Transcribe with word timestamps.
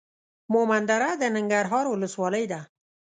مومندره 0.53 1.09
د 1.21 1.23
ننګرهار 1.35 1.85
ولسوالۍ 1.89 2.45
ده. 2.51 2.61